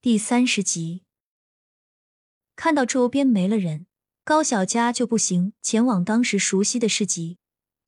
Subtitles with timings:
[0.00, 1.02] 第三十集，
[2.54, 3.86] 看到周边没了人，
[4.22, 7.38] 高小佳就不行，前往当时熟悉的市集。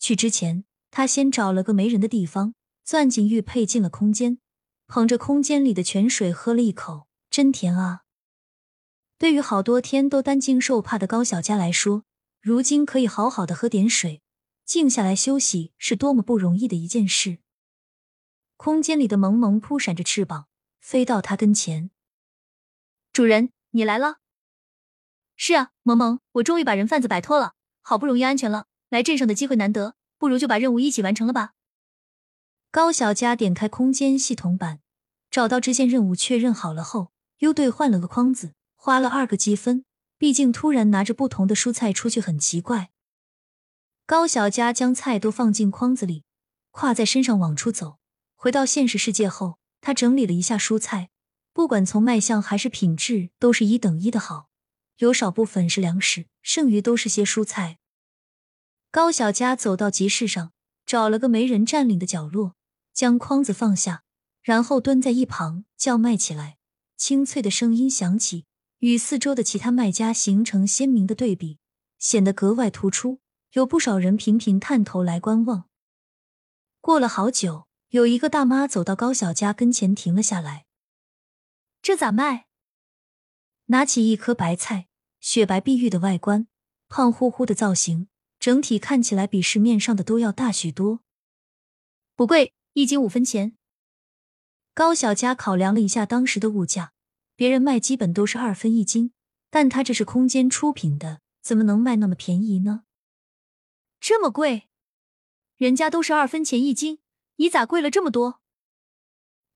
[0.01, 4.41] 去之前，他先找了个没人的地方，钻进玉佩进了空间，
[4.89, 8.03] 捧着空间里的泉水喝了一口，真甜啊！
[9.17, 12.03] 对于好多天都担惊受怕的高小佳来说，
[12.41, 14.21] 如今可以好好的喝点水，
[14.65, 17.39] 静下来休息，是多么不容易的一件事。
[18.57, 20.49] 空间里的萌萌扑闪着翅膀，
[20.81, 21.93] 飞到他跟前。
[23.13, 24.19] 主人，你来了。
[25.35, 28.67] 是啊，萌萌，我终于把人贩子摆脱了，好不容易安全了。
[28.89, 31.55] 来镇上的机会难得，不如就把任务一起完成了吧。
[32.71, 34.81] 高小佳点开空间系统版，
[35.29, 39.85] 找到支线任务，确认好了后，又兑换了个框子，花了二个积分。
[40.17, 42.91] 毕竟突然拿着不同的蔬菜出去很奇怪。
[44.07, 46.25] 高小佳将菜都放进筐子里，
[46.73, 47.99] 挎在身上往出走。
[48.37, 51.09] 回到现实世界后，他整理了一下蔬菜。
[51.61, 54.49] 不管从卖相还是品质，都是一等一的好。
[54.97, 57.77] 有少部分是粮食，剩余都是些蔬菜。
[58.91, 60.53] 高小佳走到集市上，
[60.87, 62.55] 找了个没人占领的角落，
[62.95, 64.05] 将筐子放下，
[64.41, 66.57] 然后蹲在一旁叫卖起来。
[66.97, 68.47] 清脆的声音响起，
[68.79, 71.59] 与四周的其他卖家形成鲜明的对比，
[71.99, 73.21] 显得格外突出。
[73.53, 75.67] 有不少人频频探头来观望。
[76.81, 80.65] 过了好久，有一个大妈走到高小佳跟前，停了下来。
[81.83, 82.47] 这咋卖？
[83.67, 86.47] 拿起一颗白菜，雪白碧玉的外观，
[86.89, 91.01] 胖乎乎的造型，整体看起来比市面上的都要大许多。
[92.15, 93.57] 不贵，一斤五分钱。
[94.75, 96.93] 高小佳考量了一下当时的物价，
[97.35, 99.13] 别人卖基本都是二分一斤，
[99.49, 102.85] 但他这是空间出品的，怎么能卖那么便宜呢？
[103.99, 104.69] 这么贵？
[105.57, 107.01] 人家都是二分钱一斤，
[107.37, 108.41] 你咋贵了这么多？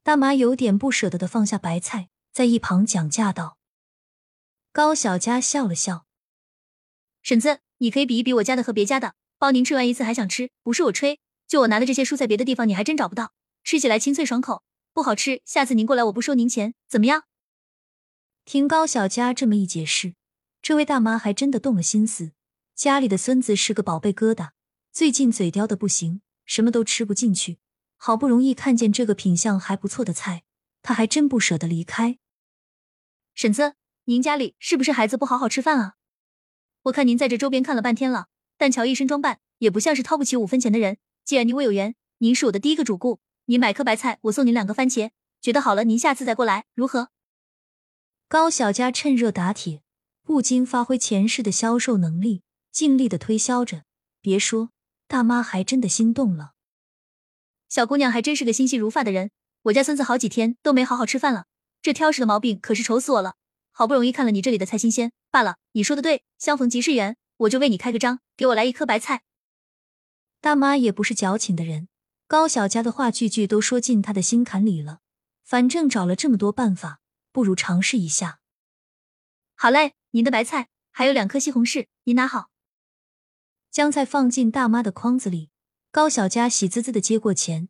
[0.03, 2.09] 大妈有点不舍得的放下白菜。
[2.35, 3.59] 在一旁讲价道
[4.73, 6.05] ：“高小佳笑了笑，
[7.23, 10.51] 婶子，你可以比一比我家的和别家的，包您吃完一次还想吃。
[10.65, 13.33] 不是我吹，就我拿的这些蔬菜，别的地方你还真找不到。
[13.63, 17.23] 吃起来清脆爽口，不好吃，下次您过来我不收您钱，怎么样？”
[18.45, 20.17] 听高小佳这么一解释，
[20.61, 22.33] 这位大妈还真的动了心思。
[22.75, 24.51] 家里的孙子是个宝贝疙瘩，
[24.91, 27.59] 最近嘴刁的不行，什么都吃不进去。
[27.97, 30.43] 好不容易看见这个品相还不错的菜，
[30.83, 32.19] 他还真不舍得离开。
[33.35, 33.75] 婶子，
[34.05, 35.95] 您家里是不是孩子不好好吃饭啊？
[36.85, 40.99] 我看您在这周边看了半天了，但瞧一身装扮，也不像是掏不起五分钱的人。
[41.25, 45.11] 既然您我有缘，您是我的第一个主顾，您买颗白菜，我送您两个番茄。
[45.41, 47.09] 觉得好了，您下次再过来，如何？
[48.29, 49.83] 高小佳趁热打铁，
[50.23, 53.83] 不禁发挥前世的销售能力，尽力的推销着。
[54.21, 54.71] 别说，
[55.09, 56.53] 大妈还真的心动了。
[57.69, 61.47] 小姑娘还真是个心细如发的人，我家孙子好几天都没好好吃饭了。
[61.85, 63.35] 这挑食的毛病可是愁死我了，
[63.71, 69.23] 好不容易看了你这里的菜新鲜，罢了，你说的对，相逢即是缘，我就为你开个张，给我来一颗白菜。
[70.41, 71.89] 大妈也不是矫情的人，
[72.27, 75.01] 高小佳的话句句都说进她的心坎里了。
[75.45, 77.01] 反正找了这么多办法，
[77.31, 78.41] 不如尝试一下。
[79.55, 82.49] 好嘞，您的白菜还有两颗西红柿，您拿好。
[83.71, 85.51] 将菜放进大妈的筐子里，
[85.91, 87.69] 高小佳喜滋滋的接过钱，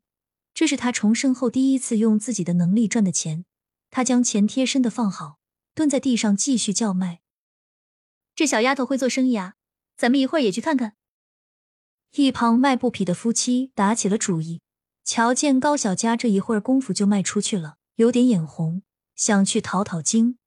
[0.54, 3.44] 这是他重生后第一次用自己的能力赚的钱。
[3.94, 5.38] 他将钱贴身的放好，
[5.72, 7.20] 蹲在地上继续叫卖。
[8.34, 9.54] 这小丫头会做生意啊，
[9.96, 10.96] 咱们一会儿也去看看。
[12.16, 14.60] 一旁卖布匹的夫妻打起了主意，
[15.04, 18.82] 瞧见高小佳这一会儿功夫就卖出去了，有点眼红，
[19.14, 20.38] 想去讨讨经。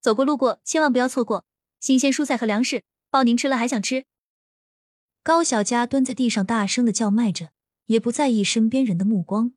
[0.00, 1.44] 走过路过，千万不要错过
[1.78, 4.04] 新鲜蔬菜和粮食，包您吃了还想吃。
[5.22, 7.52] 高小佳蹲在地上大声的叫卖着，
[7.86, 9.52] 也不在意身边人的目光。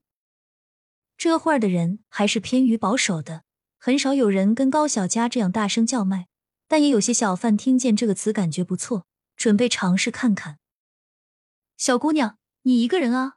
[1.18, 3.44] 这会儿的人还是偏于保守的，
[3.78, 6.28] 很少有人跟高小佳这样大声叫卖。
[6.68, 9.06] 但也有些小贩听见这个词，感觉不错，
[9.36, 10.58] 准备尝试看看。
[11.78, 13.36] 小姑娘，你一个人啊？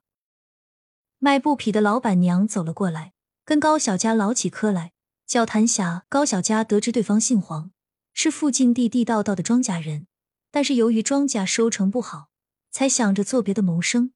[1.18, 3.12] 卖布匹的老板娘走了过来，
[3.44, 4.92] 跟高小佳唠起嗑来，
[5.26, 7.70] 交谈下，高小佳得知对方姓黄，
[8.14, 10.06] 是附近地地道道的庄稼人，
[10.50, 12.28] 但是由于庄稼收成不好，
[12.70, 14.14] 才想着做别的谋生。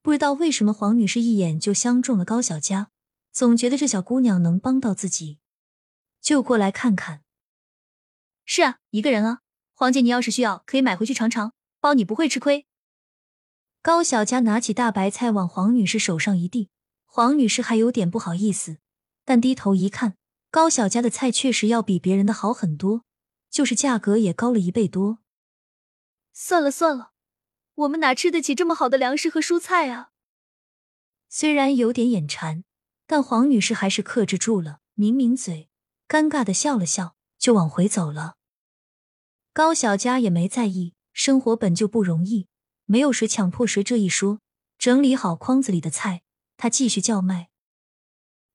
[0.00, 2.90] 不知道为什么，黄女士一眼就相中了高小佳。
[3.34, 5.40] 总觉得这小姑娘能帮到自己，
[6.20, 7.24] 就过来看看。
[8.44, 9.40] 是啊，一个人啊。
[9.72, 12.68] 黄姐，你要是需要，可以买回去尝尝，包你不会吃亏。
[13.82, 16.70] 高小佳拿起大白菜往黄女士手上一递，
[17.06, 18.78] 黄女士还有点不好意思，
[19.24, 20.16] 但低头一看，
[20.52, 23.04] 高小佳的菜确实要比别人的好很多，
[23.50, 25.18] 就是价格也高了一倍多。
[26.32, 27.10] 算了算了，
[27.74, 30.10] 我们哪吃得起这么好的粮食和蔬菜啊？
[31.28, 32.62] 虽然有点眼馋。
[33.06, 35.68] 但黄女士还是克制住了，抿抿嘴，
[36.08, 38.36] 尴尬的笑了笑，就往回走了。
[39.52, 42.48] 高小佳也没在意，生活本就不容易，
[42.86, 44.40] 没有谁强迫谁这一说。
[44.76, 46.22] 整理好筐子里的菜，
[46.56, 47.48] 他继续叫卖：“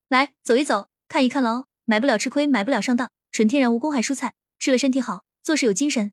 [0.10, 6.12] 来，走一走，看一看喽，买不了吃亏，买不了上当，纯天然无公害蔬菜，吃了身体好，做事有精神。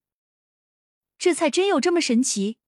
[1.18, 2.58] 这菜真有这么神奇？”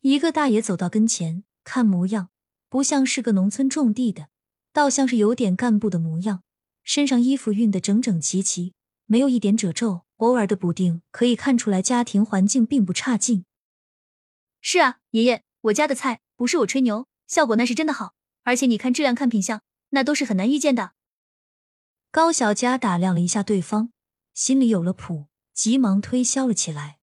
[0.00, 2.30] 一个大爷走到跟前，看模样
[2.70, 4.29] 不像是个农村种地的，
[4.72, 6.42] 倒像是有点干部的模样，
[6.82, 8.74] 身上衣服熨得整整齐齐，
[9.06, 10.02] 没有一点褶皱。
[10.20, 13.46] 偶尔的补丁可以看出来家庭环境并不差劲。
[14.60, 18.12] 是啊，爷爷，我家的菜不是我吹牛，效果那是真的好，
[18.42, 20.92] 而且你看质量、看品相，那都是很难遇见的。
[22.10, 23.92] 高小佳打量了一下对方，
[24.34, 26.98] 心里有了谱，急忙推销了起来。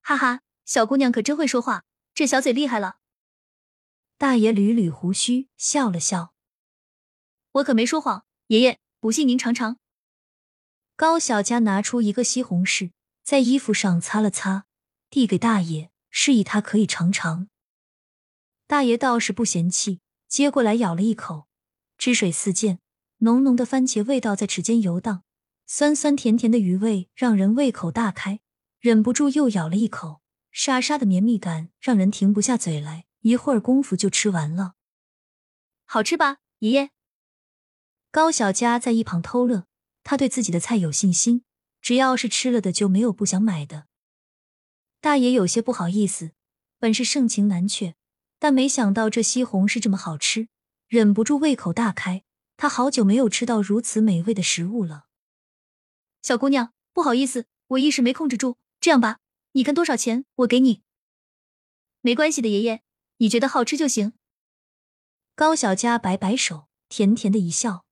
[0.00, 1.82] 哈哈，小姑娘可真会说话，
[2.14, 2.98] 这小嘴厉害了。
[4.16, 6.35] 大爷捋捋胡须，笑了笑。
[7.56, 9.78] 我可没说谎，爷爷，不信您尝尝。
[10.94, 12.92] 高小佳拿出一个西红柿，
[13.22, 14.66] 在衣服上擦了擦，
[15.08, 17.48] 递给大爷，示意他可以尝尝。
[18.66, 21.46] 大爷倒是不嫌弃，接过来咬了一口，
[21.96, 22.78] 汁水四溅，
[23.18, 25.22] 浓浓的番茄味道在齿间游荡，
[25.66, 28.40] 酸酸甜甜的鱼味让人胃口大开，
[28.80, 30.20] 忍不住又咬了一口，
[30.50, 34.74] 沙沙的绵密感让人停不下嘴来，一会儿功夫就吃完了。
[35.86, 36.90] 好吃吧，爷爷？
[38.16, 39.66] 高小佳在一旁偷乐。
[40.02, 41.44] 他对自己的菜有信心，
[41.82, 43.88] 只要是吃了的就没有不想买的。
[45.02, 46.30] 大爷有些不好意思，
[46.78, 47.94] 本是盛情难却，
[48.38, 50.48] 但没想到这西红柿这么好吃，
[50.88, 52.24] 忍不住胃口大开。
[52.56, 55.08] 他好久没有吃到如此美味的食物了。
[56.22, 58.56] 小姑娘，不好意思，我一时没控制住。
[58.80, 59.18] 这样吧，
[59.52, 60.80] 你看多少钱，我给你。
[62.00, 62.80] 没关系的，爷爷，
[63.18, 64.14] 你觉得好吃就行。
[65.34, 67.84] 高小佳摆摆手，甜甜的一笑。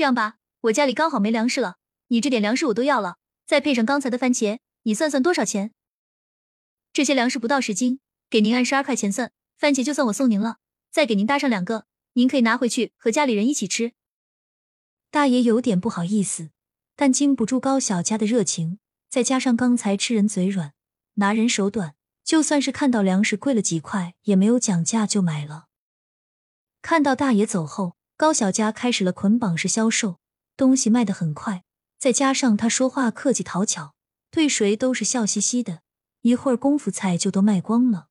[0.00, 0.38] 这样吧。
[0.62, 1.76] 我家里刚好没粮食了，
[2.08, 5.74] 你这点粮食我都要了，再配上刚才的番茄，你算算多少钱？
[6.90, 8.00] 这些粮食不到十斤，
[8.30, 10.56] 给您按十二块钱算，番茄就算我送您了，
[10.90, 13.92] 再给您搭上两个，您可以拿回去和家里人一起吃。
[15.10, 16.48] 大爷有点不好意思，
[16.96, 18.78] 但经不住高小佳的热情，
[19.10, 20.72] 再加上刚才吃人嘴软，
[21.16, 21.94] 拿人手短，
[22.24, 25.66] 就算是看到粮食贵了几块，也没有讲价就买了。
[26.80, 30.18] 看到大爷走后，高小佳开始了捆绑式销售。
[30.54, 31.64] 东西卖得很快，
[31.98, 33.94] 再加上她说话客气讨巧，
[34.30, 35.80] 对谁都是笑嘻嘻的，
[36.20, 38.08] 一会儿功夫菜就都卖光了。